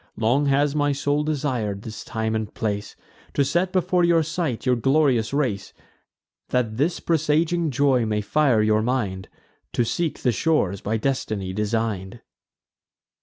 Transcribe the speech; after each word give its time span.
Long 0.17 0.47
has 0.47 0.75
my 0.75 0.93
soul 0.93 1.23
desir'd 1.23 1.83
this 1.83 2.03
time 2.03 2.33
and 2.33 2.51
place, 2.51 2.95
To 3.35 3.45
set 3.45 3.71
before 3.71 4.03
your 4.03 4.23
sight 4.23 4.65
your 4.65 4.75
glorious 4.75 5.31
race, 5.31 5.73
That 6.49 6.77
this 6.77 6.99
presaging 6.99 7.69
joy 7.69 8.07
may 8.07 8.21
fire 8.21 8.63
your 8.63 8.81
mind 8.81 9.29
To 9.73 9.85
seek 9.85 10.23
the 10.23 10.31
shores 10.31 10.81
by 10.81 10.97
destiny 10.97 11.53
design'd." 11.53 12.19